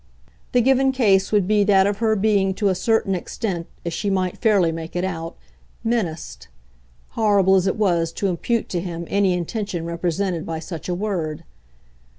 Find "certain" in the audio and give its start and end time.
2.73-3.13